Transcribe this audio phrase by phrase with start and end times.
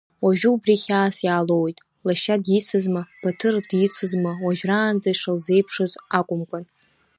[0.23, 6.65] Уажәы убри хьаас иаалоуит, лашьа дицызма, Баҭыр дицызма уажәраанӡа ишылзеиԥшыз акәымкәан.